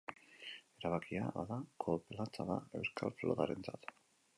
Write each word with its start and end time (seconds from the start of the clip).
Erabakia, 0.79 1.27
bada, 1.37 1.59
kolpe 1.85 2.21
latza 2.21 2.49
da 2.51 2.59
euskal 2.81 3.17
flotarentzat. 3.23 3.93